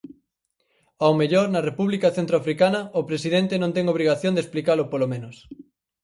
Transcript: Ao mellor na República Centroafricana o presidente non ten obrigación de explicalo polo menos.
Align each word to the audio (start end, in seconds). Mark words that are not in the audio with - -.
Ao 1.03 1.11
mellor 1.19 1.47
na 1.51 1.65
República 1.69 2.09
Centroafricana 2.17 2.81
o 2.99 3.01
presidente 3.09 3.53
non 3.61 3.71
ten 3.75 3.85
obrigación 3.93 4.33
de 4.35 4.41
explicalo 4.43 4.83
polo 4.91 5.07
menos. 5.13 5.35